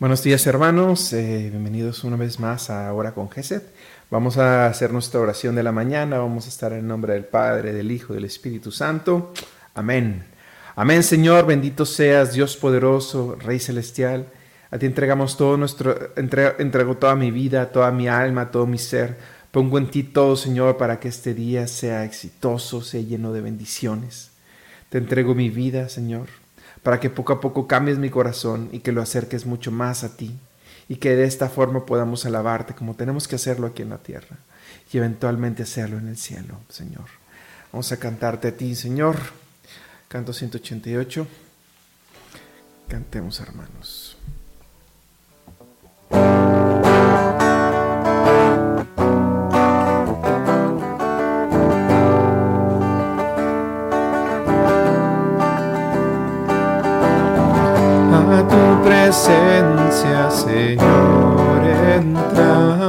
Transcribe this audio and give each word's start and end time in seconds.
Buenos 0.00 0.22
días 0.22 0.46
hermanos, 0.46 1.12
eh, 1.12 1.48
bienvenidos 1.50 2.04
una 2.04 2.16
vez 2.16 2.40
más 2.40 2.70
a 2.70 2.90
Hora 2.94 3.12
con 3.12 3.30
Geset. 3.30 3.62
Vamos 4.10 4.38
a 4.38 4.64
hacer 4.64 4.94
nuestra 4.94 5.20
oración 5.20 5.54
de 5.54 5.62
la 5.62 5.72
mañana, 5.72 6.16
vamos 6.16 6.46
a 6.46 6.48
estar 6.48 6.72
en 6.72 6.88
nombre 6.88 7.12
del 7.12 7.26
Padre, 7.26 7.74
del 7.74 7.90
Hijo 7.90 8.14
del 8.14 8.24
Espíritu 8.24 8.72
Santo. 8.72 9.34
Amén. 9.74 10.24
Amén 10.74 11.02
Señor, 11.02 11.44
bendito 11.44 11.84
seas 11.84 12.32
Dios 12.32 12.56
poderoso, 12.56 13.36
Rey 13.40 13.58
celestial. 13.58 14.24
A 14.70 14.78
ti 14.78 14.86
entregamos 14.86 15.36
todo 15.36 15.58
nuestro, 15.58 15.94
entrego 16.16 16.96
toda 16.96 17.14
mi 17.14 17.30
vida, 17.30 17.70
toda 17.70 17.90
mi 17.90 18.08
alma, 18.08 18.50
todo 18.50 18.64
mi 18.64 18.78
ser. 18.78 19.18
Pongo 19.50 19.76
en 19.76 19.90
ti 19.90 20.02
todo 20.02 20.34
Señor 20.34 20.78
para 20.78 20.98
que 20.98 21.08
este 21.08 21.34
día 21.34 21.66
sea 21.66 22.06
exitoso, 22.06 22.80
sea 22.80 23.02
lleno 23.02 23.34
de 23.34 23.42
bendiciones. 23.42 24.30
Te 24.88 24.96
entrego 24.96 25.34
mi 25.34 25.50
vida 25.50 25.90
Señor 25.90 26.39
para 26.82 27.00
que 27.00 27.10
poco 27.10 27.32
a 27.32 27.40
poco 27.40 27.66
cambies 27.66 27.98
mi 27.98 28.10
corazón 28.10 28.68
y 28.72 28.80
que 28.80 28.92
lo 28.92 29.02
acerques 29.02 29.46
mucho 29.46 29.70
más 29.70 30.04
a 30.04 30.16
ti 30.16 30.38
y 30.88 30.96
que 30.96 31.14
de 31.14 31.24
esta 31.24 31.48
forma 31.48 31.86
podamos 31.86 32.26
alabarte 32.26 32.74
como 32.74 32.94
tenemos 32.94 33.28
que 33.28 33.36
hacerlo 33.36 33.66
aquí 33.66 33.82
en 33.82 33.90
la 33.90 33.98
tierra 33.98 34.38
y 34.92 34.98
eventualmente 34.98 35.62
hacerlo 35.62 35.98
en 35.98 36.08
el 36.08 36.16
cielo, 36.16 36.58
Señor. 36.68 37.06
Vamos 37.72 37.92
a 37.92 37.98
cantarte 37.98 38.48
a 38.48 38.56
ti, 38.56 38.74
Señor. 38.74 39.16
Canto 40.08 40.32
188. 40.32 41.26
Cantemos, 42.88 43.38
hermanos. 43.38 44.16
Presencia, 59.10 60.30
Señor, 60.30 61.64
entramos 61.96 62.79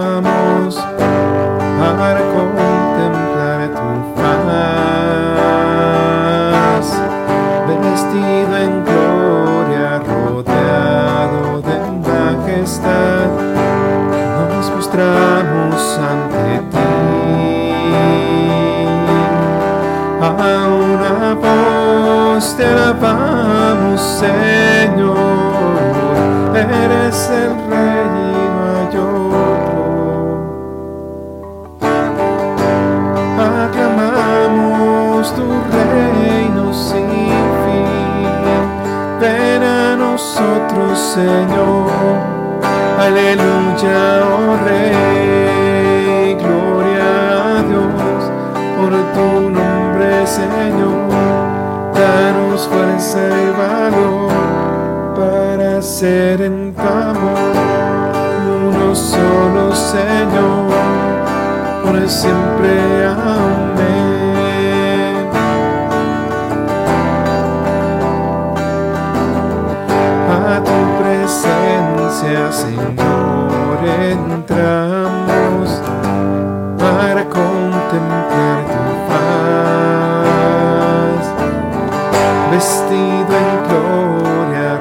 vestido 82.52 83.34
en 83.44 83.52
gloria 83.70 84.78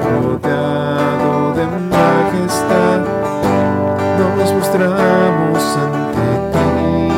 nos 4.37 4.53
mostramos 4.53 5.77
ante 5.83 6.27
ti. 6.51 7.09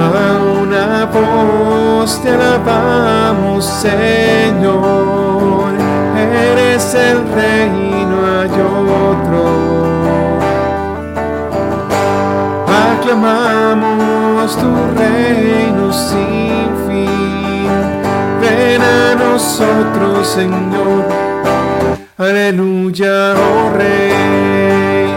A 0.00 0.02
una 0.62 0.88
voz 1.06 2.10
te 2.22 2.30
alabamos, 2.30 3.64
Señor, 3.64 4.78
eres 6.16 6.94
el 6.94 7.18
rey, 7.34 8.06
no 8.10 8.18
hay 8.40 8.54
otro. 9.12 9.42
Aclamamos 12.92 14.56
tu 14.56 14.70
reino 14.98 15.92
fin. 15.92 16.47
Nosotros, 19.18 20.26
Señor. 20.26 21.04
Aleluya, 22.18 23.34
oh 23.36 23.70
Rey, 23.76 25.08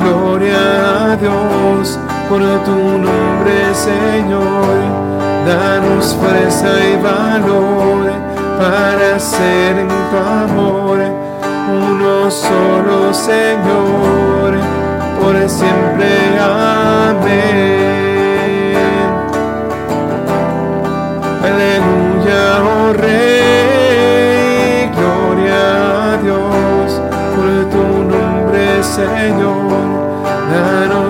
gloria 0.00 1.12
a 1.12 1.16
Dios 1.16 1.98
por 2.28 2.40
tu 2.64 2.76
nombre, 2.98 3.74
Señor. 3.74 4.76
Danos 5.46 6.14
fuerza 6.14 6.68
y 6.86 6.96
valor 7.02 8.12
para 8.58 9.18
ser 9.18 9.78
en 9.78 9.88
tu 9.88 10.16
amor. 10.16 10.98
Uno 11.68 12.30
solo, 12.30 13.12
Señor, 13.12 14.23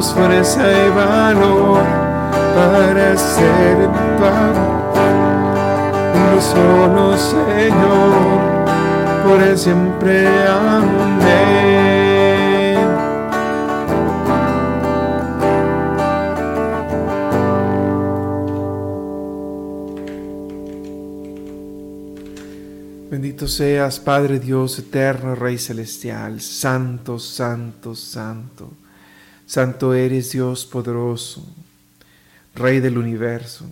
danos 0.04 0.12
fuerza 0.12 0.70
y 0.70 0.90
valor 0.90 1.82
para 2.54 3.16
ser 3.16 3.76
tu 3.78 4.00
uno 6.14 6.40
solo 6.40 7.16
Señor, 7.16 8.14
por 9.24 9.56
siempre. 9.56 10.26
Amén. 10.48 11.54
Bendito 23.10 23.46
seas, 23.46 24.00
Padre 24.00 24.40
Dios 24.40 24.78
eterno, 24.78 25.34
Rey 25.36 25.56
celestial, 25.56 26.40
santo, 26.40 27.18
santo, 27.18 27.94
santo. 27.94 28.83
Santo 29.46 29.94
eres 29.94 30.32
Dios 30.32 30.64
poderoso, 30.64 31.46
Rey 32.54 32.80
del 32.80 32.96
universo, 32.96 33.66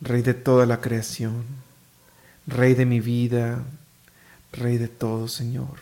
Rey 0.00 0.22
de 0.22 0.34
toda 0.34 0.66
la 0.66 0.80
creación, 0.80 1.44
Rey 2.46 2.74
de 2.74 2.84
mi 2.84 3.00
vida, 3.00 3.62
Rey 4.52 4.78
de 4.78 4.88
todo, 4.88 5.28
Señor. 5.28 5.78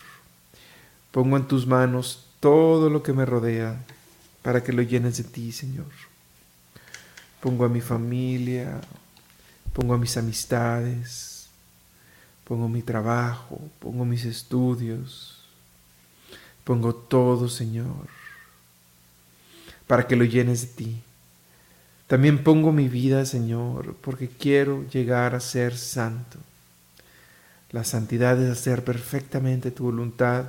Pongo 1.11 1.37
en 1.37 1.47
tus 1.47 1.65
manos 1.65 2.27
todo 2.39 2.89
lo 2.89 3.01
que 3.01 3.13
me 3.13 3.25
rodea 3.25 3.83
para 4.43 4.63
que 4.63 4.71
lo 4.71 4.81
llenes 4.81 5.17
de 5.17 5.23
ti, 5.23 5.51
Señor. 5.51 5.87
Pongo 7.41 7.65
a 7.65 7.69
mi 7.69 7.81
familia, 7.81 8.79
pongo 9.73 9.95
a 9.95 9.97
mis 9.97 10.15
amistades, 10.17 11.47
pongo 12.43 12.69
mi 12.69 12.83
trabajo, 12.83 13.59
pongo 13.79 14.05
mis 14.05 14.25
estudios, 14.25 15.43
pongo 16.63 16.93
todo, 16.93 17.49
Señor, 17.49 18.18
para 19.89 20.05
que 20.05 20.15
lo 20.15 20.23
llenes 20.23 20.61
de 20.61 20.67
ti. 20.67 21.01
También 22.05 22.43
pongo 22.43 22.71
mi 22.71 22.87
vida, 22.87 23.25
Señor, 23.25 23.95
porque 24.01 24.29
quiero 24.29 24.87
llegar 24.87 25.33
a 25.33 25.39
ser 25.39 25.75
santo. 25.75 26.37
La 27.71 27.83
santidad 27.83 28.39
es 28.39 28.51
hacer 28.51 28.83
perfectamente 28.83 29.71
tu 29.71 29.85
voluntad, 29.85 30.45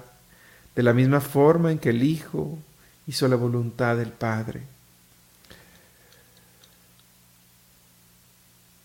de 0.76 0.82
la 0.82 0.92
misma 0.92 1.22
forma 1.22 1.72
en 1.72 1.78
que 1.78 1.88
el 1.88 2.02
Hijo 2.02 2.58
hizo 3.06 3.28
la 3.28 3.36
voluntad 3.36 3.96
del 3.96 4.10
Padre. 4.10 4.60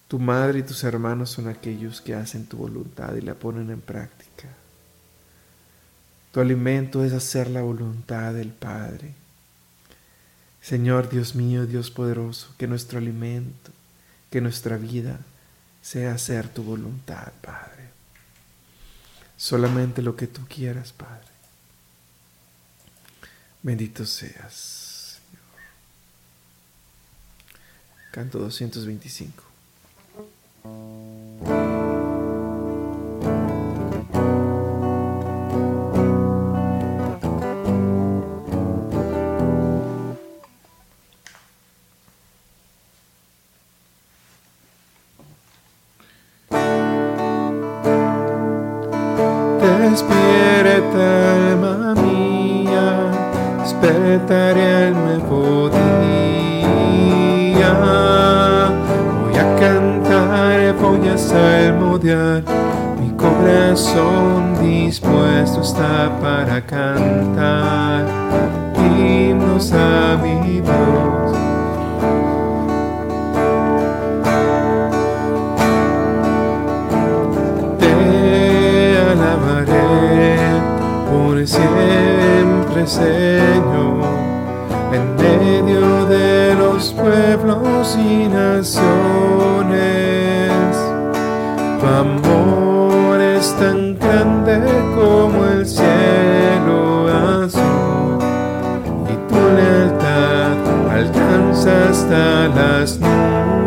Tu 0.07 0.19
madre 0.19 0.59
y 0.59 0.63
tus 0.63 0.85
hermanos 0.85 1.31
son 1.31 1.49
aquellos 1.49 1.99
que 1.99 2.15
hacen 2.15 2.45
tu 2.45 2.55
voluntad 2.55 3.13
y 3.15 3.21
la 3.21 3.33
ponen 3.33 3.71
en 3.71 3.81
práctica. 3.81 4.47
Tu 6.31 6.39
alimento 6.39 7.03
es 7.03 7.11
hacer 7.11 7.49
la 7.49 7.61
voluntad 7.61 8.33
del 8.33 8.53
Padre. 8.53 9.24
Señor 10.65 11.09
Dios 11.09 11.35
mío, 11.35 11.67
Dios 11.67 11.91
poderoso, 11.91 12.55
que 12.57 12.65
nuestro 12.65 12.97
alimento, 12.97 13.69
que 14.31 14.41
nuestra 14.41 14.77
vida 14.77 15.19
sea 15.83 16.15
hacer 16.15 16.49
tu 16.49 16.63
voluntad, 16.63 17.31
Padre. 17.43 17.89
Solamente 19.37 20.01
lo 20.01 20.15
que 20.15 20.25
tú 20.25 20.41
quieras, 20.49 20.91
Padre. 20.91 21.27
Bendito 23.61 24.07
seas, 24.07 25.19
Señor. 25.29 25.43
Canto 28.09 28.39
225. 28.39 29.43
Cantar 66.75 68.05
himnos 68.75 69.71
a 69.71 70.17
mi 70.21 70.59
Dios. 70.59 71.35
siempre, 81.47 82.87
Señor, 82.87 84.03
en 84.91 85.15
medio 85.15 86.05
de 86.07 86.55
los 86.55 86.91
pueblos 86.93 87.97
y 87.97 88.27
naciones. 88.27 89.34
Hasta 102.05 102.47
las 102.49 102.99
nubes. 102.99 103.65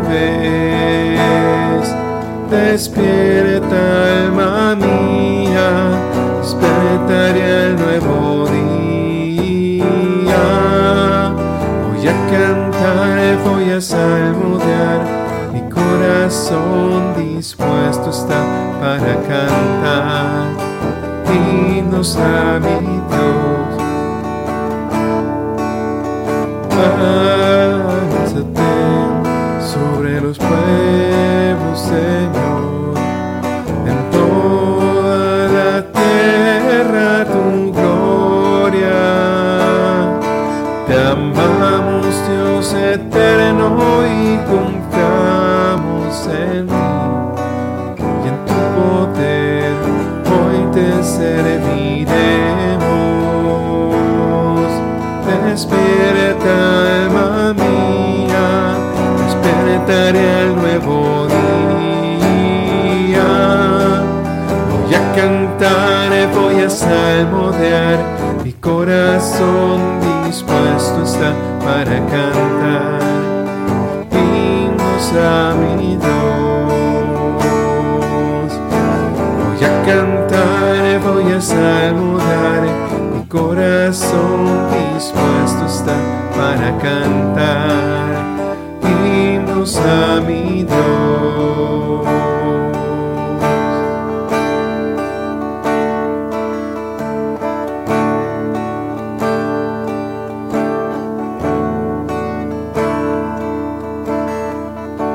Despierta, 2.49 4.25
alma 4.25 4.75
mía 4.75 5.71
despertaré 6.39 7.67
el 7.67 7.75
nuevo 7.75 8.47
día. 8.47 9.85
Voy 11.91 12.07
a 12.07 12.13
cantar, 12.31 13.37
voy 13.43 13.67
a 13.71 13.81
salmodiar, 13.81 15.01
mi 15.53 15.61
corazón 15.69 17.15
dispuesto 17.17 18.09
está 18.09 18.41
para 18.79 19.15
cantar 19.27 20.47
himnos 21.27 22.15
a 22.17 22.59
mi. 22.59 22.99
Despierta, 55.59 56.55
alma 57.03 57.53
mía, 57.53 58.47
despertaré 59.25 60.27
el 60.43 60.55
nuevo 60.55 61.27
día. 62.07 63.27
Voy 64.71 64.93
a 64.95 64.97
cantar, 65.13 66.09
voy 66.33 66.57
a 66.63 66.69
salmodiar, 66.69 67.99
mi 68.41 68.53
corazón 68.53 69.99
dispuesto 70.25 71.03
está 71.03 71.33
para 71.59 71.97
cantar 72.07 73.01
himnos 74.13 75.11
a 75.11 75.55
mi 75.59 75.97
Dios. 75.97 76.89
Voy 79.43 79.61
a 79.65 79.71
cantar, 79.85 81.01
voy 81.03 81.27
a 81.33 81.41
salmodiar, 81.41 82.61
mi 83.13 83.23
corazón 83.27 84.39
dispuesto 84.95 85.48
para 86.39 86.77
cantar 86.77 88.15
himnos 88.81 89.75
a 89.75 90.21
mi 90.21 90.63
Dios. 90.63 92.07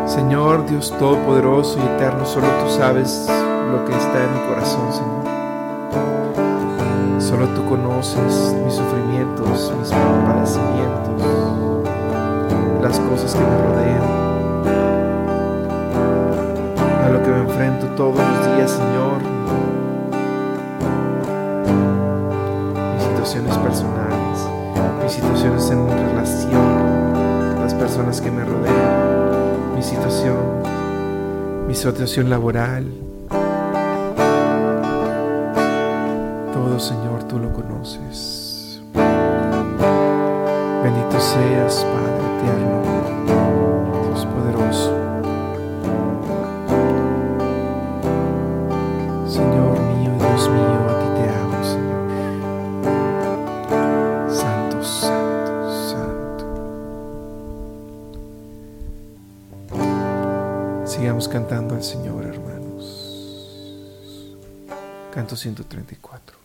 Señor 0.06 0.66
Dios 0.66 0.92
Todopoderoso 0.98 1.78
y 1.78 1.86
Eterno, 1.94 2.26
solo 2.26 2.46
tú 2.62 2.70
sabes 2.70 3.26
lo 3.72 3.82
que 3.86 3.96
está 3.96 4.24
en 4.24 4.34
mi 4.34 4.40
corazón, 4.46 4.92
Señor. 4.92 5.23
Solo 7.34 7.48
tú 7.48 7.68
conoces 7.68 8.54
mis 8.64 8.74
sufrimientos, 8.74 9.72
mis 9.80 9.90
padecimientos, 9.90 11.20
las 12.80 13.00
cosas 13.00 13.34
que 13.34 13.40
me 13.40 13.56
rodean, 13.58 14.02
a 17.02 17.08
lo 17.08 17.20
que 17.24 17.30
me 17.30 17.40
enfrento 17.40 17.86
todos 17.96 18.16
los 18.16 18.56
días, 18.56 18.70
Señor. 18.70 19.18
Mis 22.94 23.02
situaciones 23.02 23.58
personales, 23.58 24.48
mis 25.02 25.12
situaciones 25.12 25.70
en 25.72 25.88
relación, 25.88 27.60
las 27.60 27.74
personas 27.74 28.20
que 28.20 28.30
me 28.30 28.44
rodean 28.44 29.74
mi 29.74 29.82
situación, 29.82 30.36
mi 31.66 31.74
situación 31.74 32.30
laboral. 32.30 32.86
Todo, 36.52 36.78
Señor, 36.78 37.13
tú 37.34 37.40
lo 37.40 37.52
conoces. 37.52 38.80
Bendito 40.82 41.20
seas, 41.20 41.84
Padre 41.84 42.22
eterno, 42.36 42.82
Dios 44.04 44.26
poderoso. 44.26 44.92
Señor 49.26 49.80
mío, 49.80 50.12
Dios 50.16 50.48
mío, 50.48 50.80
a 50.88 50.94
ti 51.00 51.08
te 51.16 51.24
amo, 51.42 51.58
Señor. 51.74 52.02
Santo, 54.30 54.76
santo, 54.84 55.62
santo. 55.90 56.44
Sigamos 60.86 61.26
cantando 61.26 61.74
al 61.74 61.82
Señor, 61.82 62.24
hermanos. 62.26 62.84
Canto 65.12 65.34
134. 65.34 66.43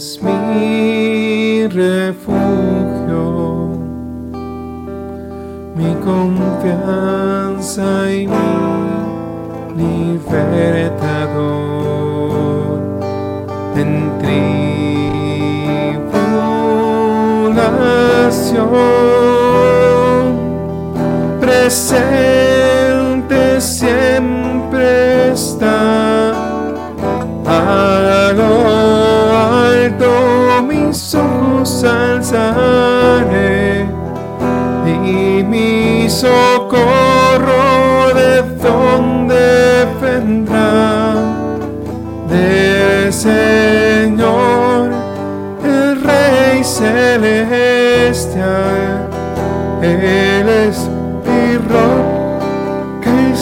Es 0.00 0.18
mi 0.22 1.66
refugio, 1.66 3.18
mi 5.76 5.94
confianza 6.08 7.86
y 8.10 8.26
mi 8.26 8.52
libertador. 9.82 10.40
En 13.76 13.92
tribulación, 14.20 14.40
presente 21.42 22.60
siempre 23.60 24.19
socorro 36.10 38.12
de 38.14 38.42
dónde 38.60 39.86
vendrá 40.02 41.14
del 42.28 43.12
Señor 43.12 44.90
el 45.64 46.02
Rey 46.02 46.64
celestial. 46.64 47.48
Él 49.82 50.48
es 50.48 50.88
mi 51.24 51.56
roca 51.58 53.10
y 53.30 53.36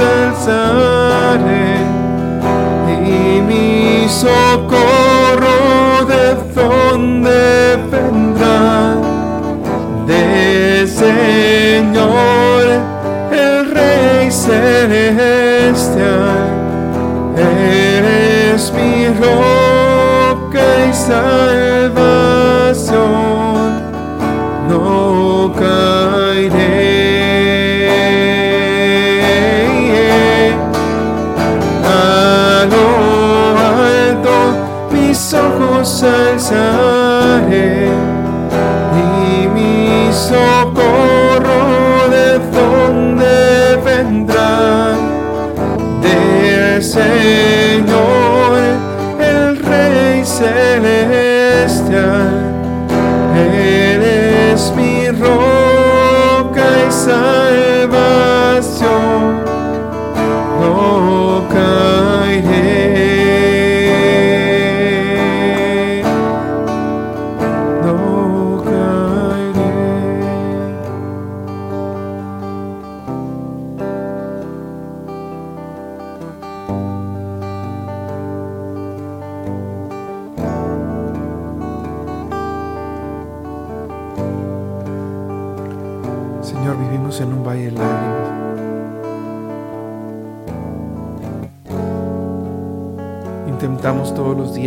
alzaré 0.00 1.76
y 3.06 3.40
mi 3.42 4.08
socorro 4.08 4.97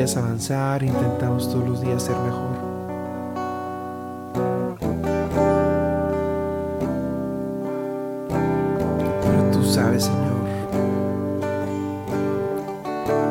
días 0.01 0.17
avanzar, 0.17 0.81
intentamos 0.81 1.47
todos 1.47 1.69
los 1.69 1.81
días 1.81 2.01
ser 2.01 2.15
mejor. 2.15 2.57
Pero 9.21 9.51
tú 9.51 9.63
sabes, 9.63 10.05
Señor, 10.05 10.41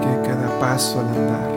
que 0.01 0.29
cada 0.29 0.61
paso 0.61 1.01
al 1.01 1.09
andar 1.09 1.51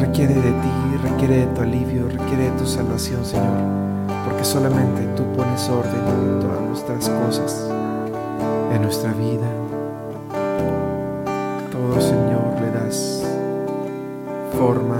requiere 0.00 0.34
de 0.34 0.50
ti, 0.50 0.96
requiere 1.04 1.36
de 1.36 1.46
tu 1.46 1.60
alivio, 1.60 2.08
requiere 2.08 2.50
de 2.50 2.58
tu 2.58 2.66
salvación, 2.66 3.24
Señor, 3.24 3.56
porque 4.24 4.42
solamente 4.42 5.06
tú 5.16 5.22
pones 5.36 5.68
orden 5.68 5.94
en 5.94 6.40
todas 6.40 6.60
nuestras 6.60 7.08
cosas, 7.08 7.70
en 8.74 8.82
nuestra 8.82 9.12
vida. 9.12 9.46
Todo, 11.70 12.00
Señor, 12.00 12.29
forma, 14.60 14.99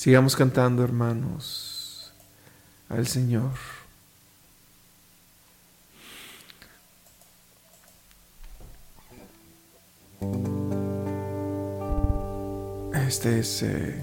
Sigamos 0.00 0.34
cantando, 0.34 0.82
hermanos, 0.82 2.10
al 2.88 3.06
Señor. 3.06 3.50
Este 12.94 13.40
es 13.40 13.62
eh, 13.62 14.02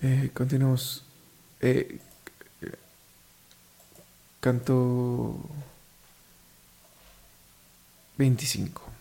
eh, 0.00 0.30
continuamos. 0.32 1.04
Eh, 1.60 1.98
canto 4.40 5.38
25. 8.18 8.93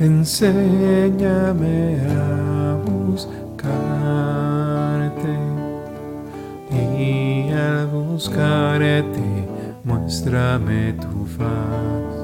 Enséñame 0.00 1.96
a 2.08 2.74
buscarte 2.86 3.36
y 6.72 7.50
al 7.52 7.86
buscarte 7.88 9.20
muéstrame 9.84 10.94
tu 10.94 11.26
faz. 11.36 12.14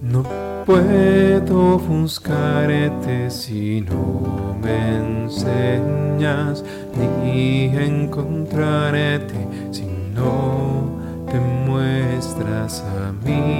No 0.00 0.22
puedo 0.64 1.78
buscarte 1.78 3.30
si 3.30 3.82
no 3.82 4.56
me 4.62 4.96
enseñas 4.96 6.64
ni 6.96 7.66
encontrarte 7.76 9.36
si 9.70 9.84
no 10.14 10.98
te 11.30 11.38
muestras 11.38 12.82
a 12.82 13.12
mí. 13.12 13.57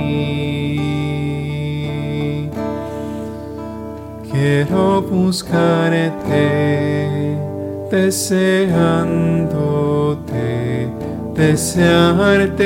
Quiero 4.49 4.89
buscarte 5.03 6.41
deseándote, 7.91 8.79
desearte, 11.35 12.65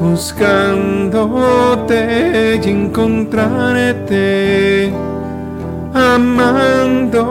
buscándote 0.00 1.98
y 2.64 2.68
encontrarte, 2.70 4.90
amándote, 5.92 7.24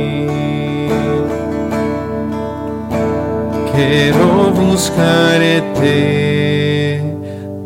Quiero 3.83 4.51
buscarte 4.51 5.71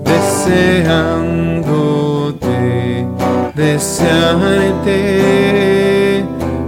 deseándote, 0.06 3.06
desearte 3.54 5.04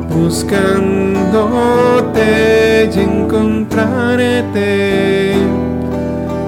buscando 0.10 2.10
amándote 2.14 2.90
y 2.94 3.00
encontrarte, 3.00 4.66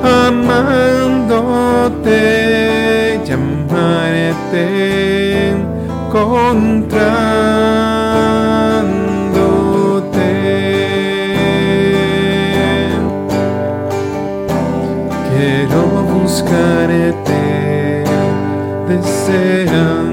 amándote, 0.03 2.11
llamarte, 3.25 4.63
encontrándote. 5.51 7.98
Buscarte, 16.49 18.03
deseándote, 18.87 20.09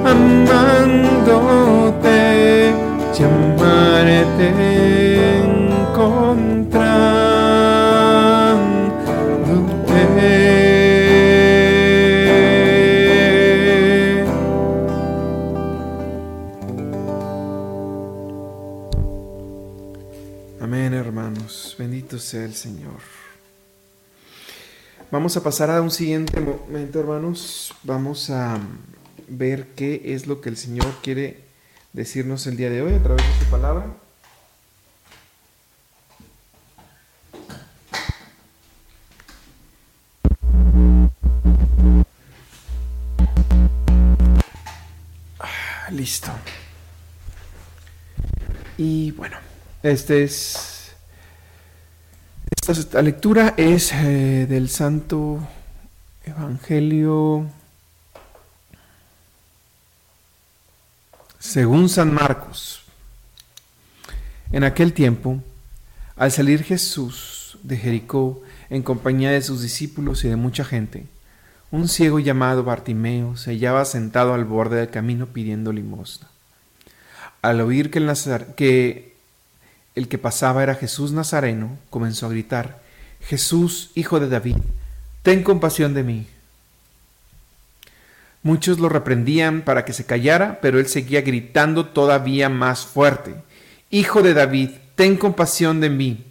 amándote, 0.05 1.53
llamarte, 3.17 4.82
sea 22.33 22.45
el 22.45 22.55
Señor. 22.55 22.99
Vamos 25.11 25.37
a 25.37 25.43
pasar 25.43 25.69
a 25.69 25.83
un 25.83 25.91
siguiente 25.91 26.39
momento, 26.39 26.99
hermanos. 26.99 27.75
Vamos 27.83 28.31
a 28.31 28.59
ver 29.27 29.67
qué 29.75 30.01
es 30.03 30.25
lo 30.25 30.41
que 30.41 30.49
el 30.49 30.57
Señor 30.57 30.87
quiere 31.03 31.41
decirnos 31.93 32.47
el 32.47 32.57
día 32.57 32.71
de 32.71 32.81
hoy 32.81 32.95
a 32.95 33.03
través 33.03 33.23
de 33.23 33.45
su 33.45 33.51
palabra. 33.51 33.85
Ah, 45.37 45.91
listo. 45.91 46.31
Y 48.79 49.11
bueno, 49.11 49.37
este 49.83 50.23
es 50.23 50.72
esta 52.71 53.01
lectura 53.01 53.55
es 53.57 53.91
eh, 53.91 54.45
del 54.47 54.69
Santo 54.69 55.45
Evangelio 56.23 57.45
según 61.39 61.89
San 61.89 62.13
Marcos. 62.13 62.83
En 64.51 64.63
aquel 64.63 64.93
tiempo, 64.93 65.41
al 66.15 66.31
salir 66.31 66.63
Jesús 66.63 67.57
de 67.63 67.75
Jericó 67.75 68.41
en 68.69 68.81
compañía 68.81 69.31
de 69.31 69.41
sus 69.41 69.61
discípulos 69.61 70.23
y 70.23 70.29
de 70.29 70.37
mucha 70.37 70.63
gente, 70.63 71.05
un 71.69 71.89
ciego 71.89 72.19
llamado 72.19 72.63
Bartimeo 72.63 73.35
se 73.35 73.51
hallaba 73.51 73.83
sentado 73.83 74.33
al 74.33 74.45
borde 74.45 74.77
del 74.77 74.89
camino 74.89 75.27
pidiendo 75.27 75.73
limosna. 75.73 76.29
Al 77.41 77.59
oír 77.59 77.91
que, 77.91 77.99
el, 77.99 78.13
que 78.55 79.12
el 79.95 80.07
que 80.07 80.17
pasaba 80.17 80.63
era 80.63 80.75
Jesús 80.75 81.11
Nazareno, 81.11 81.77
comenzó 81.89 82.25
a 82.25 82.29
gritar, 82.29 82.81
Jesús, 83.21 83.91
hijo 83.95 84.19
de 84.19 84.29
David, 84.29 84.57
ten 85.21 85.43
compasión 85.43 85.93
de 85.93 86.03
mí. 86.03 86.27
Muchos 88.41 88.79
lo 88.79 88.89
reprendían 88.89 89.61
para 89.61 89.85
que 89.85 89.93
se 89.93 90.05
callara, 90.05 90.59
pero 90.61 90.79
él 90.79 90.87
seguía 90.87 91.21
gritando 91.21 91.87
todavía 91.87 92.49
más 92.49 92.85
fuerte, 92.85 93.35
Hijo 93.93 94.23
de 94.23 94.33
David, 94.33 94.71
ten 94.95 95.17
compasión 95.17 95.79
de 95.79 95.91
mí. 95.91 96.25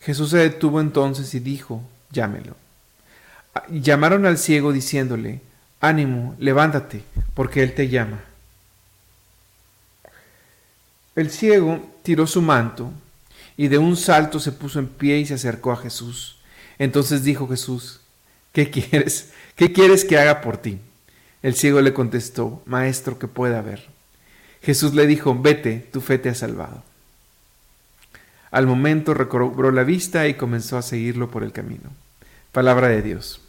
Jesús 0.00 0.30
se 0.30 0.38
detuvo 0.38 0.80
entonces 0.80 1.34
y 1.34 1.38
dijo, 1.38 1.82
llámelo. 2.10 2.56
Llamaron 3.68 4.24
al 4.24 4.38
ciego 4.38 4.72
diciéndole, 4.72 5.42
ánimo, 5.82 6.34
levántate, 6.38 7.02
porque 7.34 7.62
él 7.62 7.74
te 7.74 7.90
llama. 7.90 8.24
El 11.14 11.30
ciego 11.30 11.86
tiró 12.02 12.26
su 12.26 12.42
manto 12.42 12.92
y 13.56 13.68
de 13.68 13.78
un 13.78 13.96
salto 13.96 14.40
se 14.40 14.52
puso 14.52 14.78
en 14.78 14.86
pie 14.86 15.18
y 15.18 15.26
se 15.26 15.34
acercó 15.34 15.72
a 15.72 15.76
Jesús. 15.76 16.38
Entonces 16.78 17.24
dijo 17.24 17.48
Jesús, 17.48 18.00
¿qué 18.52 18.70
quieres? 18.70 19.30
¿Qué 19.54 19.72
quieres 19.72 20.04
que 20.04 20.18
haga 20.18 20.40
por 20.40 20.56
ti? 20.56 20.78
El 21.42 21.54
ciego 21.54 21.80
le 21.80 21.92
contestó, 21.92 22.62
Maestro, 22.66 23.18
que 23.18 23.28
pueda 23.28 23.60
ver. 23.60 23.88
Jesús 24.62 24.94
le 24.94 25.06
dijo, 25.06 25.34
vete, 25.38 25.86
tu 25.92 26.00
fe 26.00 26.18
te 26.18 26.28
ha 26.28 26.34
salvado. 26.34 26.82
Al 28.50 28.66
momento 28.66 29.14
recobró 29.14 29.70
la 29.70 29.84
vista 29.84 30.26
y 30.26 30.34
comenzó 30.34 30.76
a 30.76 30.82
seguirlo 30.82 31.30
por 31.30 31.42
el 31.42 31.52
camino. 31.52 31.90
Palabra 32.52 32.88
de 32.88 33.02
Dios. 33.02 33.40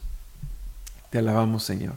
Te 1.09 1.19
alabamos, 1.19 1.63
Señor. 1.63 1.95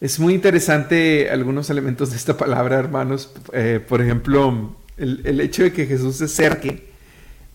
Es 0.00 0.18
muy 0.18 0.34
interesante 0.34 1.30
algunos 1.30 1.68
elementos 1.68 2.10
de 2.10 2.16
esta 2.16 2.36
palabra, 2.36 2.78
hermanos. 2.78 3.32
Eh, 3.52 3.84
por 3.86 4.00
ejemplo, 4.00 4.74
el, 5.00 5.40
hecho 5.40 5.62
de 5.62 5.72
que 5.72 5.86
Jesús 5.86 6.16
se 6.16 6.24
acerque 6.24 6.90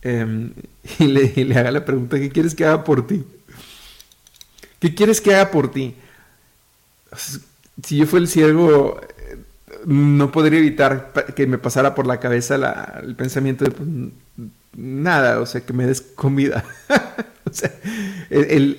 em, 0.02 0.52
y, 1.00 1.06
le, 1.08 1.58
haga 1.58 1.72
la 1.72 1.86
pregunta, 1.86 2.20
¿qué 2.20 2.30
quieres 2.30 2.56
que 2.56 2.66
haga 2.66 2.84
por 2.84 3.06
ti? 3.08 3.24
¿Qué 4.80 4.94
quieres 4.94 5.22
que 5.22 5.34
haga 5.34 5.52
por 5.52 5.72
ti? 5.72 5.96
Si 7.84 7.98
yo 7.98 8.06
fuera 8.06 8.24
el 8.24 8.30
ciego, 8.30 9.00
no 9.86 10.32
podría 10.32 10.60
evitar 10.60 11.14
que 11.36 11.48
me 11.48 11.58
pasara 11.58 11.96
por 11.96 12.08
la 12.08 12.20
cabeza 12.20 13.00
el 13.02 13.16
pensamiento 13.16 13.66
de 13.66 13.72
pues, 13.72 13.88
nada, 14.76 15.40
o 15.40 15.46
sea, 15.46 15.62
que 15.62 15.74
me 15.74 15.86
des 15.86 16.02
comida. 16.02 16.66
sea, 17.56 17.72
eh, 18.30 18.76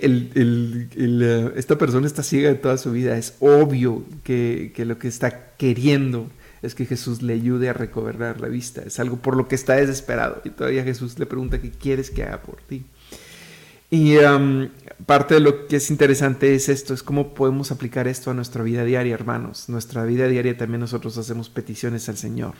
esta 1.56 1.78
persona 1.78 2.06
está 2.06 2.22
ciega 2.22 2.48
de 2.48 2.56
toda 2.56 2.78
su 2.78 2.92
vida. 2.92 3.16
Es 3.16 3.34
obvio 3.40 4.04
que, 4.22 4.72
que, 4.74 4.84
lo 4.84 4.98
que 4.98 5.08
está 5.08 5.52
queriendo 5.56 6.28
es 6.66 6.74
que 6.74 6.86
Jesús 6.86 7.22
le 7.22 7.34
ayude 7.34 7.68
a 7.68 7.72
recobrar 7.72 8.40
la 8.40 8.48
vista. 8.48 8.82
Es 8.82 9.00
algo 9.00 9.16
por 9.16 9.36
lo 9.36 9.48
que 9.48 9.54
está 9.54 9.74
desesperado. 9.74 10.42
Y 10.44 10.50
todavía 10.50 10.84
Jesús 10.84 11.18
le 11.18 11.26
pregunta 11.26 11.60
qué 11.60 11.70
quieres 11.70 12.10
que 12.10 12.22
haga 12.22 12.42
por 12.42 12.56
ti. 12.62 12.84
Y 13.90 14.16
um, 14.18 14.68
parte 15.06 15.34
de 15.34 15.40
lo 15.40 15.68
que 15.68 15.76
es 15.76 15.90
interesante 15.90 16.54
es 16.54 16.68
esto, 16.68 16.92
es 16.92 17.02
cómo 17.02 17.34
podemos 17.34 17.70
aplicar 17.70 18.08
esto 18.08 18.30
a 18.30 18.34
nuestra 18.34 18.62
vida 18.62 18.84
diaria, 18.84 19.14
hermanos. 19.14 19.68
Nuestra 19.68 20.04
vida 20.04 20.26
diaria 20.26 20.56
también 20.56 20.80
nosotros 20.80 21.16
hacemos 21.18 21.48
peticiones 21.48 22.08
al 22.08 22.16
Señor. 22.16 22.54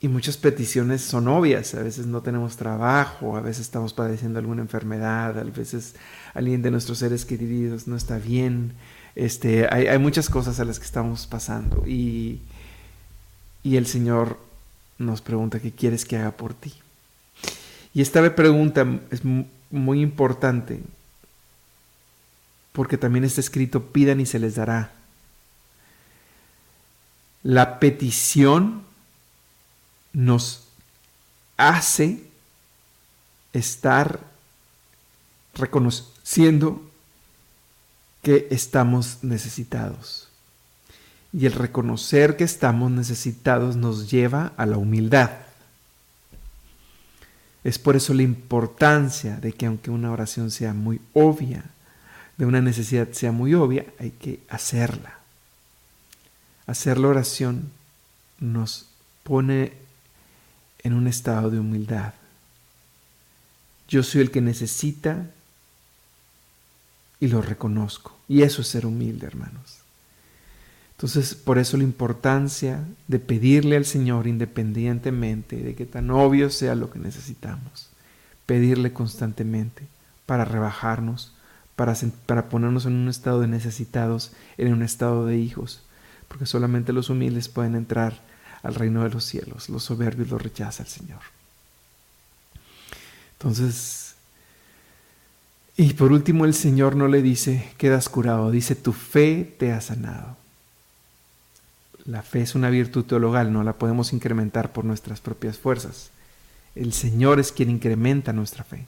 Y 0.00 0.08
muchas 0.08 0.36
peticiones 0.36 1.02
son 1.02 1.26
obvias, 1.26 1.74
a 1.74 1.82
veces 1.82 2.06
no 2.06 2.22
tenemos 2.22 2.56
trabajo, 2.56 3.36
a 3.36 3.40
veces 3.40 3.62
estamos 3.62 3.92
padeciendo 3.92 4.38
alguna 4.38 4.62
enfermedad, 4.62 5.36
a 5.36 5.42
veces 5.42 5.96
alguien 6.34 6.62
de 6.62 6.70
nuestros 6.70 6.98
seres 6.98 7.24
queridos 7.24 7.88
no 7.88 7.96
está 7.96 8.18
bien. 8.18 8.74
Este, 9.14 9.66
hay, 9.70 9.98
muchas 9.98 10.30
cosas 10.30 10.60
a 10.60 10.64
las 10.64 10.78
que 10.78 10.84
estamos 10.84 11.26
pasando 11.26 11.84
y, 11.86 12.40
y 13.62 13.76
el 13.76 13.86
Señor 13.86 14.38
nos 14.98 15.22
pregunta 15.22 15.60
qué 15.60 15.72
quieres 15.72 16.04
que 16.04 16.16
haga 16.16 16.32
por 16.32 16.54
ti. 16.54 16.74
Y 17.94 18.02
esta 18.02 18.34
pregunta 18.34 18.86
es 19.10 19.22
muy 19.70 20.00
importante 20.00 20.82
porque 22.72 22.96
también 22.96 23.24
está 23.24 23.40
escrito, 23.40 23.92
pidan 23.92 24.20
y 24.20 24.26
se 24.26 24.38
les 24.38 24.54
dará. 24.54 24.92
La 27.42 27.80
petición 27.80 28.84
nos 30.12 30.68
hace 31.56 32.22
estar 33.52 34.20
reconociendo 35.54 36.87
que 38.28 38.46
estamos 38.50 39.20
necesitados. 39.22 40.28
Y 41.32 41.46
el 41.46 41.52
reconocer 41.52 42.36
que 42.36 42.44
estamos 42.44 42.90
necesitados 42.90 43.74
nos 43.74 44.10
lleva 44.10 44.52
a 44.58 44.66
la 44.66 44.76
humildad. 44.76 45.30
Es 47.64 47.78
por 47.78 47.96
eso 47.96 48.12
la 48.12 48.24
importancia 48.24 49.36
de 49.36 49.54
que 49.54 49.64
aunque 49.64 49.90
una 49.90 50.12
oración 50.12 50.50
sea 50.50 50.74
muy 50.74 51.00
obvia, 51.14 51.64
de 52.36 52.44
una 52.44 52.60
necesidad 52.60 53.08
sea 53.12 53.32
muy 53.32 53.54
obvia, 53.54 53.86
hay 53.98 54.10
que 54.10 54.40
hacerla. 54.50 55.20
Hacer 56.66 56.98
la 56.98 57.08
oración 57.08 57.70
nos 58.40 58.90
pone 59.22 59.72
en 60.82 60.92
un 60.92 61.06
estado 61.06 61.48
de 61.48 61.60
humildad. 61.60 62.12
Yo 63.88 64.02
soy 64.02 64.20
el 64.20 64.30
que 64.30 64.42
necesita 64.42 65.30
y 67.20 67.28
lo 67.28 67.42
reconozco. 67.42 68.16
Y 68.28 68.42
eso 68.42 68.62
es 68.62 68.68
ser 68.68 68.86
humilde, 68.86 69.26
hermanos. 69.26 69.78
Entonces, 70.92 71.34
por 71.34 71.58
eso 71.58 71.76
la 71.76 71.84
importancia 71.84 72.84
de 73.06 73.18
pedirle 73.20 73.76
al 73.76 73.84
Señor 73.84 74.26
independientemente 74.26 75.56
de 75.56 75.74
que 75.74 75.86
tan 75.86 76.10
obvio 76.10 76.50
sea 76.50 76.74
lo 76.74 76.90
que 76.90 76.98
necesitamos. 76.98 77.88
Pedirle 78.46 78.92
constantemente 78.92 79.86
para 80.26 80.44
rebajarnos, 80.44 81.32
para, 81.76 81.94
para 82.26 82.48
ponernos 82.48 82.84
en 82.86 82.94
un 82.94 83.08
estado 83.08 83.40
de 83.40 83.46
necesitados, 83.46 84.32
en 84.56 84.72
un 84.72 84.82
estado 84.82 85.24
de 85.24 85.38
hijos. 85.38 85.82
Porque 86.26 86.46
solamente 86.46 86.92
los 86.92 87.10
humildes 87.10 87.48
pueden 87.48 87.76
entrar 87.76 88.20
al 88.62 88.74
reino 88.74 89.04
de 89.04 89.10
los 89.10 89.24
cielos. 89.24 89.68
Los 89.68 89.84
soberbios 89.84 90.30
lo 90.30 90.38
rechaza 90.38 90.82
el 90.82 90.88
Señor. 90.88 91.20
Entonces, 93.38 94.07
y 95.80 95.92
por 95.92 96.10
último 96.10 96.44
el 96.44 96.54
Señor 96.54 96.96
no 96.96 97.06
le 97.06 97.22
dice, 97.22 97.70
quedas 97.78 98.08
curado, 98.08 98.50
dice, 98.50 98.74
tu 98.74 98.92
fe 98.92 99.54
te 99.58 99.70
ha 99.72 99.80
sanado. 99.80 100.36
La 102.04 102.24
fe 102.24 102.40
es 102.40 102.56
una 102.56 102.68
virtud 102.68 103.04
teologal, 103.04 103.52
no 103.52 103.62
la 103.62 103.74
podemos 103.74 104.12
incrementar 104.12 104.72
por 104.72 104.84
nuestras 104.84 105.20
propias 105.20 105.56
fuerzas. 105.56 106.10
El 106.74 106.92
Señor 106.92 107.38
es 107.38 107.52
quien 107.52 107.70
incrementa 107.70 108.32
nuestra 108.32 108.64
fe. 108.64 108.86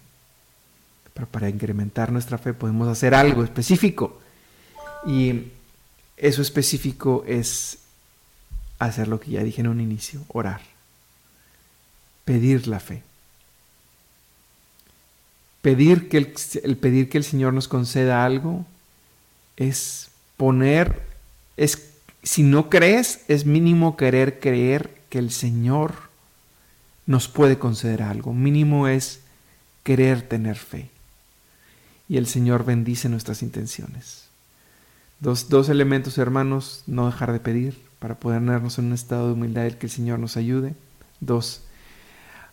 Pero 1.15 1.29
para 1.29 1.49
incrementar 1.49 2.11
nuestra 2.11 2.39
fe 2.39 2.55
podemos 2.55 2.89
hacer 2.89 3.15
algo 3.15 3.45
específico. 3.45 4.21
Y 5.07 5.45
eso 6.17 6.43
específico 6.43 7.23
es 7.25 7.79
hacer 8.81 9.07
lo 9.07 9.21
que 9.21 9.31
ya 9.31 9.45
dije 9.45 9.61
en 9.61 9.69
un 9.69 9.81
inicio, 9.81 10.23
orar. 10.27 10.63
Pedir 12.25 12.67
la 12.67 12.81
fe. 12.81 13.05
Pedir 15.63 16.09
que 16.09 16.17
el, 16.17 16.35
el 16.63 16.77
pedir 16.77 17.09
que 17.09 17.19
el 17.19 17.25
Señor 17.25 17.53
nos 17.53 17.69
conceda 17.69 18.25
algo 18.25 18.65
es 19.57 20.11
poner, 20.37 21.03
es 21.57 21.91
si 22.23 22.43
no 22.43 22.71
crees, 22.71 23.21
es 23.29 23.45
mínimo 23.45 23.97
querer 23.97 24.41
creer 24.41 25.01
que 25.09 25.19
el 25.19 25.31
Señor 25.31 25.95
nos 27.07 27.29
puede 27.29 27.59
conceder 27.59 28.03
algo. 28.03 28.33
Mínimo 28.33 28.89
es 28.89 29.21
querer 29.83 30.23
tener 30.23 30.57
fe. 30.57 30.91
Y 32.09 32.17
el 32.17 32.27
Señor 32.27 32.65
bendice 32.65 33.09
nuestras 33.09 33.43
intenciones. 33.43 34.25
Dos, 35.21 35.49
dos 35.49 35.69
elementos, 35.69 36.19
hermanos, 36.19 36.83
no 36.87 37.07
dejar 37.07 37.33
de 37.33 37.41
pedir 37.41 37.79
para 37.99 38.15
ponernos 38.15 38.79
en 38.79 38.87
un 38.87 38.93
estado 38.95 39.27
de 39.27 39.35
humildad 39.35 39.67
el 39.67 39.77
que 39.77 39.87
el 39.87 39.93
Señor 39.93 40.19
nos 40.19 40.37
ayude. 40.37 40.75
Dos, 41.21 41.63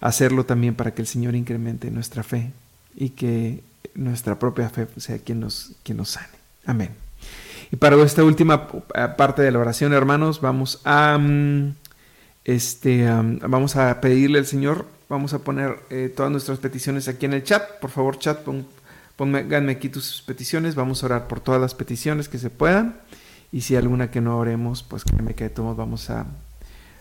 hacerlo 0.01 0.45
también 0.45 0.75
para 0.75 0.93
que 0.93 1.01
el 1.01 1.07
Señor 1.07 1.35
incremente 1.35 1.89
nuestra 1.91 2.23
fe 2.23 2.51
y 2.97 3.11
que 3.11 3.63
nuestra 3.93 4.39
propia 4.39 4.69
fe 4.69 4.87
sea 4.97 5.19
quien 5.19 5.39
nos, 5.39 5.73
quien 5.83 5.97
nos 5.97 6.09
sane. 6.09 6.27
Amén. 6.65 6.89
Y 7.71 7.75
para 7.75 8.01
esta 8.03 8.23
última 8.23 8.67
eh, 8.95 9.07
parte 9.15 9.43
de 9.43 9.51
la 9.51 9.59
oración, 9.59 9.93
hermanos, 9.93 10.41
vamos 10.41 10.81
a, 10.83 11.17
mm, 11.17 11.75
este, 12.43 13.07
vamos 13.47 13.75
a 13.75 14.01
pedirle 14.01 14.39
al 14.39 14.45
Señor, 14.45 14.85
vamos 15.09 15.33
a 15.33 15.39
poner 15.39 15.79
eh, 15.89 16.11
todas 16.13 16.31
nuestras 16.31 16.57
peticiones 16.57 17.07
aquí 17.07 17.25
en 17.25 17.33
el 17.33 17.43
chat. 17.43 17.79
Por 17.79 17.91
favor, 17.91 18.17
chat, 18.17 18.39
pon, 18.39 18.65
pónganme 19.15 19.73
aquí 19.73 19.89
tus 19.89 20.23
peticiones. 20.23 20.75
Vamos 20.75 21.03
a 21.03 21.05
orar 21.07 21.27
por 21.27 21.39
todas 21.39 21.61
las 21.61 21.75
peticiones 21.75 22.27
que 22.27 22.39
se 22.39 22.49
puedan. 22.49 22.95
Y 23.51 23.61
si 23.61 23.75
alguna 23.75 24.09
que 24.09 24.21
no 24.21 24.37
oremos, 24.37 24.83
pues 24.83 25.03
créeme 25.03 25.35
que 25.35 25.45
de 25.45 25.49
todos 25.51 25.77
vamos 25.77 26.09
a, 26.09 26.25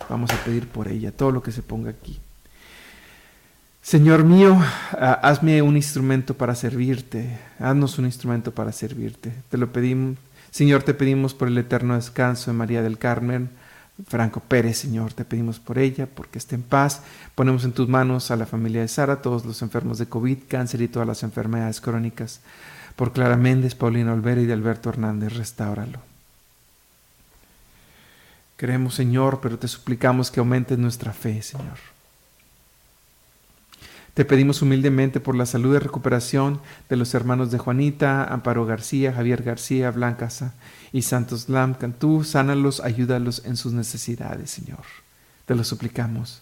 vamos 0.09 0.30
a 0.30 0.44
pedir 0.44 0.68
por 0.68 0.88
ella, 0.88 1.11
todo 1.11 1.30
lo 1.30 1.42
que 1.42 1.52
se 1.52 1.62
ponga 1.62 1.90
aquí. 1.90 2.20
Señor 3.87 4.25
mío, 4.25 4.61
hazme 5.22 5.62
un 5.62 5.77
instrumento 5.77 6.35
para 6.35 6.57
servirte, 6.57 7.38
haznos 7.61 8.01
un 8.01 8.07
instrumento 8.07 8.51
para 8.51 8.72
servirte. 8.72 9.33
Te 9.49 9.57
lo 9.57 9.72
pedimos 9.72 10.16
Señor, 10.51 10.83
te 10.83 10.92
pedimos 10.92 11.35
por 11.35 11.46
el 11.46 11.59
eterno 11.59 11.94
descanso 11.94 12.51
de 12.51 12.57
María 12.57 12.83
del 12.83 12.99
Carmen. 12.99 13.49
Franco 14.09 14.40
Pérez, 14.40 14.79
Señor, 14.79 15.12
te 15.12 15.25
pedimos 15.25 15.61
por 15.61 15.79
ella, 15.79 16.07
porque 16.07 16.38
esté 16.38 16.57
en 16.57 16.62
paz. 16.62 17.03
Ponemos 17.37 17.64
en 17.64 17.72
tus 17.72 17.88
manos 17.88 18.33
a 18.33 18.37
la 18.37 18.46
familia 18.46 18.81
de 18.81 18.88
Sara, 18.88 19.22
todos 19.22 19.44
los 19.44 19.62
enfermos 19.62 19.99
de 19.99 20.07
COVID, 20.07 20.38
cáncer 20.49 20.81
y 20.81 20.88
todas 20.88 21.07
las 21.07 21.22
enfermedades 21.22 21.81
crónicas. 21.81 22.40
Por 22.96 23.12
Clara 23.12 23.37
Méndez, 23.37 23.77
Paulina 23.77 24.12
Olvera 24.12 24.40
y 24.40 24.46
de 24.46 24.55
Alberto 24.55 24.88
Hernández, 24.88 25.35
restáuralo. 25.35 26.01
Queremos, 28.57 28.94
Señor, 28.96 29.40
pero 29.40 29.61
te 29.61 29.68
suplicamos 29.68 30.33
que 30.33 30.40
aumentes 30.40 30.79
nuestra 30.79 31.12
fe, 31.12 31.40
Señor. 31.42 31.95
Te 34.16 34.24
pedimos 34.24 34.62
humildemente 34.62 35.20
por 35.20 35.35
la 35.35 35.44
salud 35.44 35.76
y 35.76 35.79
recuperación 35.79 36.62
de 36.88 36.96
los 36.96 37.12
hermanos 37.12 37.50
de 37.50 37.59
Juanita, 37.59 38.24
Amparo 38.24 38.64
García, 38.64 39.12
Javier 39.12 39.42
García, 39.42 39.90
Blanca 39.90 40.31
y 40.90 41.02
Santos 41.02 41.50
Lam 41.50 41.74
Cantú. 41.74 42.24
Sánalos, 42.24 42.81
ayúdalos 42.81 43.42
en 43.44 43.59
sus 43.59 43.74
necesidades, 43.74 44.50
Señor. 44.50 44.85
Te 45.44 45.55
lo 45.55 45.64
suplicamos. 45.64 46.40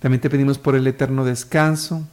También 0.00 0.20
te 0.20 0.28
pedimos 0.28 0.58
por 0.58 0.74
el 0.74 0.88
eterno 0.88 1.24
descanso 1.24 2.04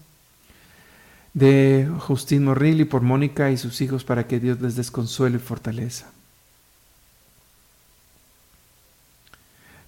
de 1.34 1.90
Justín 1.98 2.44
Morril 2.44 2.82
y 2.82 2.86
por 2.86 3.02
Mónica 3.02 3.50
y 3.50 3.58
sus 3.58 3.82
hijos 3.82 4.04
para 4.04 4.28
que 4.28 4.40
Dios 4.40 4.62
les 4.62 4.76
des 4.76 4.92
consuelo 4.92 5.38
y 5.38 5.40
fortaleza. 5.40 6.12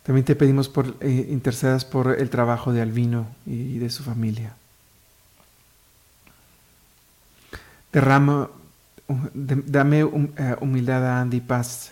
También 0.02 0.26
te 0.26 0.36
pedimos 0.36 0.70
por 0.70 0.96
eh, 1.02 1.28
intercedas 1.30 1.86
por 1.86 2.20
el 2.20 2.32
trabajo 2.32 2.74
de 2.74 2.82
Albino 2.82 3.28
y 3.46 3.78
de 3.78 3.92
su 3.92 4.02
familia. 4.02 4.56
Derrama, 7.94 8.50
dame 9.34 10.00
eh, 10.02 10.56
humildad 10.60 11.06
a 11.06 11.22
Andy 11.22 11.40
paz, 11.42 11.92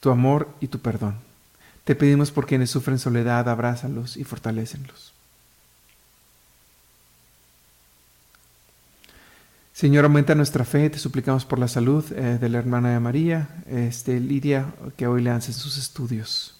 tu 0.00 0.10
amor 0.10 0.48
y 0.60 0.68
tu 0.68 0.80
perdón. 0.80 1.16
Te 1.84 1.94
pedimos 1.94 2.30
por 2.30 2.46
quienes 2.46 2.70
sufren 2.70 2.98
soledad, 2.98 3.48
abrázalos 3.48 4.16
y 4.16 4.24
fortalécenlos. 4.24 5.12
Señor, 9.74 10.04
aumenta 10.04 10.34
nuestra 10.34 10.64
fe, 10.64 10.90
te 10.90 10.98
suplicamos 10.98 11.44
por 11.44 11.58
la 11.58 11.68
salud 11.68 12.04
eh, 12.12 12.38
de 12.40 12.48
la 12.48 12.58
hermana 12.58 12.90
de 12.90 13.00
María, 13.00 13.62
este, 13.68 14.18
Lidia, 14.18 14.74
que 14.96 15.06
hoy 15.06 15.22
le 15.22 15.30
hace 15.30 15.52
sus 15.52 15.78
estudios. 15.78 16.57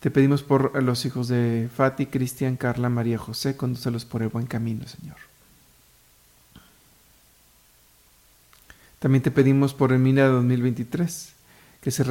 Te 0.00 0.10
pedimos 0.12 0.42
por 0.44 0.80
los 0.82 1.04
hijos 1.04 1.26
de 1.28 1.68
Fati, 1.74 2.06
Cristian, 2.06 2.56
Carla, 2.56 2.88
María 2.88 3.18
José, 3.18 3.56
condúcelos 3.56 4.04
por 4.04 4.22
el 4.22 4.28
buen 4.28 4.46
camino, 4.46 4.86
Señor. 4.86 5.16
También 9.00 9.22
te 9.22 9.30
pedimos 9.30 9.74
por 9.74 9.92
el 9.92 9.98
MINA 9.98 10.26
2023, 10.26 11.32
que 11.80 11.90
se 11.90 12.04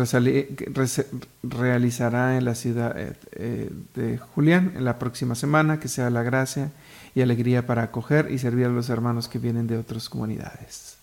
realizará 1.43 2.38
en 2.38 2.45
la 2.45 2.56
ciudad 2.56 2.95
eh, 2.97 3.71
de 3.95 4.17
Julián 4.17 4.73
en 4.76 4.86
la 4.86 5.00
próxima 5.00 5.36
semana, 5.36 5.80
que 5.80 5.88
sea 5.89 6.10
la 6.10 6.23
gracia 6.23 6.71
y 7.13 7.21
alegría 7.21 7.67
para 7.67 7.84
acoger 7.84 8.32
y 8.32 8.39
servir 8.39 8.65
a 8.65 8.69
los 8.69 8.89
hermanos 8.89 9.28
que 9.28 9.39
vienen 9.39 9.67
de 9.67 9.78
otras 9.78 10.08
comunidades. 10.10 10.97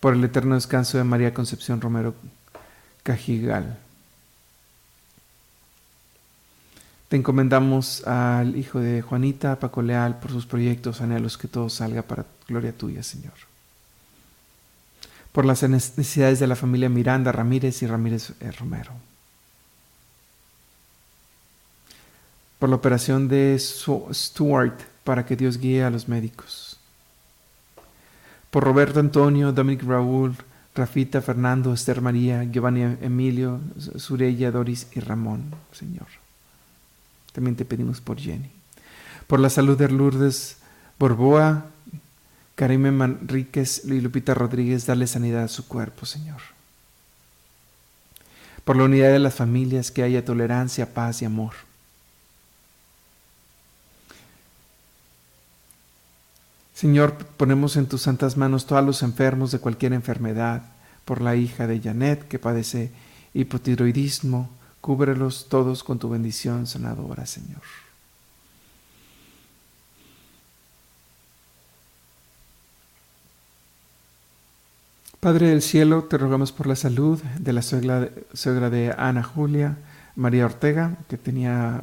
Por 0.00 0.14
el 0.14 0.24
eterno 0.24 0.54
descanso 0.54 0.98
de 0.98 1.04
María 1.04 1.32
Concepción 1.34 1.80
Romero 1.80 2.14
Cajigal. 3.02 3.83
Te 7.08 7.16
encomendamos 7.16 8.06
al 8.06 8.56
hijo 8.56 8.80
de 8.80 9.02
Juanita, 9.02 9.58
Paco 9.60 9.82
Leal, 9.82 10.18
por 10.18 10.30
sus 10.30 10.46
proyectos, 10.46 11.00
anhelos, 11.00 11.36
que 11.36 11.48
todo 11.48 11.68
salga 11.68 12.02
para 12.02 12.24
gloria 12.48 12.76
tuya, 12.76 13.02
Señor. 13.02 13.34
Por 15.32 15.44
las 15.44 15.62
necesidades 15.62 16.38
de 16.38 16.46
la 16.46 16.56
familia 16.56 16.88
Miranda 16.88 17.32
Ramírez 17.32 17.82
y 17.82 17.86
Ramírez 17.86 18.32
eh, 18.40 18.50
Romero. 18.52 18.92
Por 22.58 22.68
la 22.68 22.76
operación 22.76 23.28
de 23.28 23.58
Stuart 23.58 24.80
para 25.02 25.26
que 25.26 25.36
Dios 25.36 25.58
guíe 25.58 25.84
a 25.84 25.90
los 25.90 26.08
médicos. 26.08 26.78
Por 28.50 28.64
Roberto 28.64 29.00
Antonio, 29.00 29.52
Dominic 29.52 29.82
Raúl, 29.82 30.36
Rafita, 30.74 31.20
Fernando, 31.20 31.72
Esther 31.72 32.00
María, 32.00 32.44
Giovanni 32.44 32.82
Emilio, 33.00 33.60
Sureya, 33.96 34.50
Doris 34.50 34.88
y 34.94 35.00
Ramón, 35.00 35.52
Señor. 35.72 36.23
También 37.34 37.56
te 37.56 37.64
pedimos 37.64 38.00
por 38.00 38.18
Jenny. 38.18 38.50
Por 39.26 39.40
la 39.40 39.50
salud 39.50 39.76
de 39.76 39.88
Lourdes 39.88 40.58
Borboa, 41.00 41.66
Karime 42.54 42.92
Manríquez 42.92 43.84
y 43.84 44.00
Lupita 44.00 44.34
Rodríguez, 44.34 44.86
dale 44.86 45.08
sanidad 45.08 45.42
a 45.42 45.48
su 45.48 45.66
cuerpo, 45.66 46.06
Señor. 46.06 46.40
Por 48.64 48.76
la 48.76 48.84
unidad 48.84 49.10
de 49.10 49.18
las 49.18 49.34
familias, 49.34 49.90
que 49.90 50.04
haya 50.04 50.24
tolerancia, 50.24 50.94
paz 50.94 51.22
y 51.22 51.24
amor. 51.24 51.54
Señor, 56.72 57.16
ponemos 57.36 57.76
en 57.76 57.86
tus 57.86 58.02
santas 58.02 58.36
manos 58.36 58.66
todos 58.66 58.84
los 58.84 59.02
enfermos 59.02 59.50
de 59.50 59.58
cualquier 59.58 59.92
enfermedad, 59.92 60.62
por 61.04 61.20
la 61.20 61.34
hija 61.34 61.66
de 61.66 61.80
Janet 61.80 62.28
que 62.28 62.38
padece 62.38 62.92
hipotiroidismo, 63.34 64.48
Cúbrelos 64.84 65.46
todos 65.48 65.82
con 65.82 65.98
tu 65.98 66.10
bendición 66.10 66.66
sanadora, 66.66 67.24
Señor. 67.24 67.62
Padre 75.20 75.48
del 75.48 75.62
cielo, 75.62 76.04
te 76.04 76.18
rogamos 76.18 76.52
por 76.52 76.66
la 76.66 76.76
salud 76.76 77.18
de 77.38 77.54
la 77.54 77.62
suegra 77.62 78.68
de, 78.68 78.94
Ana 78.98 79.22
Julia, 79.22 79.78
María 80.16 80.44
Ortega, 80.44 80.98
que 81.08 81.16
tenía, 81.16 81.82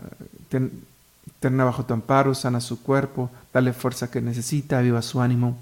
terna 1.40 1.64
bajo 1.64 1.86
tu 1.86 1.96
amparo, 1.96 2.36
sana 2.36 2.62
su 2.62 2.84
cuerpo, 2.84 3.32
dale 3.52 3.74
fuerza 3.74 4.12
que 4.12 4.22
necesita, 4.22 4.80
viva 4.82 5.02
su 5.02 5.22
ánimo. 5.22 5.58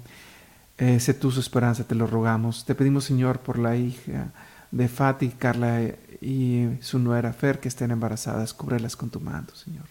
Eh, 0.76 1.00
sé 1.00 1.14
tú 1.14 1.30
su 1.30 1.40
esperanza, 1.40 1.84
te 1.84 1.94
lo 1.94 2.06
rogamos. 2.06 2.66
Te 2.66 2.74
pedimos, 2.74 3.04
Señor, 3.04 3.38
por 3.38 3.58
la 3.58 3.76
hija 3.76 4.30
de 4.70 4.88
Fati, 4.88 5.30
Carla 5.30 5.80
y 6.20 6.68
su 6.80 6.98
nuera 6.98 7.32
Fer 7.32 7.60
que 7.60 7.68
estén 7.68 7.90
embarazadas, 7.90 8.54
cúbrelas 8.54 8.96
con 8.96 9.10
tu 9.10 9.20
manto, 9.20 9.54
Señor. 9.56 9.86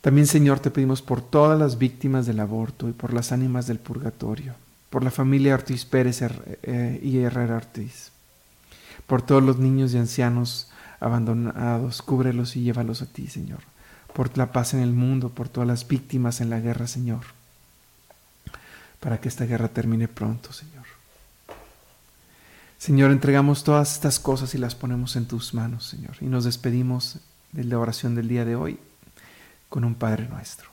También, 0.00 0.26
Señor, 0.26 0.60
te 0.60 0.70
pedimos 0.70 1.02
por 1.02 1.20
todas 1.20 1.58
las 1.58 1.78
víctimas 1.78 2.26
del 2.26 2.40
aborto 2.40 2.88
y 2.88 2.92
por 2.92 3.12
las 3.12 3.32
ánimas 3.32 3.66
del 3.66 3.78
purgatorio, 3.78 4.54
por 4.90 5.02
la 5.02 5.10
familia 5.10 5.54
Ortiz 5.54 5.84
Pérez 5.84 6.22
eh, 6.22 7.00
y 7.02 7.18
Herrera 7.18 7.56
Ortiz, 7.56 8.12
por 9.06 9.22
todos 9.22 9.42
los 9.42 9.58
niños 9.58 9.92
y 9.92 9.98
ancianos 9.98 10.70
abandonados, 11.00 12.02
cúbrelos 12.02 12.56
y 12.56 12.62
llévalos 12.62 13.02
a 13.02 13.06
ti, 13.06 13.26
Señor, 13.26 13.60
por 14.12 14.36
la 14.38 14.52
paz 14.52 14.74
en 14.74 14.80
el 14.80 14.92
mundo, 14.92 15.30
por 15.30 15.48
todas 15.48 15.66
las 15.66 15.86
víctimas 15.86 16.40
en 16.40 16.50
la 16.50 16.60
guerra, 16.60 16.86
Señor, 16.86 17.22
para 19.00 19.20
que 19.20 19.28
esta 19.28 19.46
guerra 19.46 19.68
termine 19.68 20.06
pronto, 20.06 20.52
Señor. 20.52 20.97
Señor, 22.78 23.10
entregamos 23.10 23.64
todas 23.64 23.92
estas 23.94 24.20
cosas 24.20 24.54
y 24.54 24.58
las 24.58 24.76
ponemos 24.76 25.16
en 25.16 25.26
tus 25.26 25.52
manos, 25.52 25.84
Señor. 25.84 26.16
Y 26.20 26.26
nos 26.26 26.44
despedimos 26.44 27.18
de 27.50 27.64
la 27.64 27.78
oración 27.78 28.14
del 28.14 28.28
día 28.28 28.44
de 28.44 28.54
hoy 28.54 28.78
con 29.68 29.84
un 29.84 29.96
Padre 29.96 30.28
nuestro. 30.28 30.70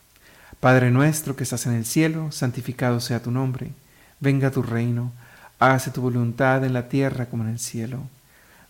Padre 0.60 0.92
nuestro 0.92 1.36
que 1.36 1.44
estás 1.44 1.66
en 1.66 1.74
el 1.74 1.84
cielo, 1.84 2.32
santificado 2.32 3.00
sea 3.00 3.24
tu 3.24 3.32
nombre. 3.32 3.72
Venga 4.20 4.52
tu 4.52 4.62
reino, 4.62 5.12
hágase 5.58 5.90
tu 5.90 6.02
voluntad 6.02 6.64
en 6.64 6.74
la 6.74 6.90
tierra 6.90 7.26
como 7.26 7.44
en 7.44 7.50
el 7.50 7.60
cielo. 7.60 8.04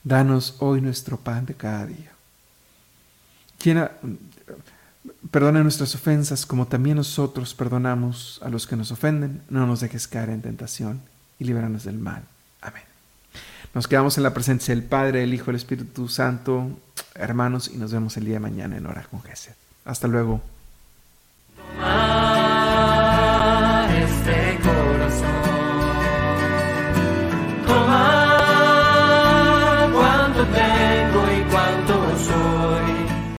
Danos 0.04 0.56
hoy 0.60 0.80
nuestro 0.80 1.18
pan 1.18 1.46
de 1.46 1.56
cada 1.56 1.86
día. 1.86 2.12
perdona 5.30 5.62
nuestras 5.62 5.94
ofensas 5.94 6.46
como 6.46 6.68
también 6.68 6.98
nosotros 6.98 7.54
perdonamos 7.54 8.40
a 8.44 8.50
los 8.50 8.66
que 8.66 8.78
nos 8.78 8.92
ofenden. 8.92 9.42
No 9.50 9.68
nos 9.68 9.82
dejes 9.82 10.08
caer 10.08 10.30
en 10.30 10.42
tentación 10.42 11.02
y 11.38 11.44
líbranos 11.44 11.84
del 11.84 11.98
mal. 11.98 12.24
Nos 13.76 13.90
quedamos 13.90 14.16
en 14.16 14.24
la 14.24 14.34
presencia 14.34 14.74
del 14.74 14.86
Padre, 14.86 15.22
el 15.24 15.34
Hijo, 15.34 15.52
el 15.52 15.58
Espíritu 15.58 16.08
Santo, 16.08 16.70
hermanos, 17.14 17.70
y 17.74 17.78
nos 17.78 17.92
vemos 17.92 18.16
el 18.16 18.24
día 18.24 18.36
de 18.36 18.40
mañana 18.40 18.78
en 18.78 18.86
Hora 18.86 19.06
con 19.12 19.22
Jesús. 19.22 19.52
Hasta 19.84 20.08
luego. 20.08 20.42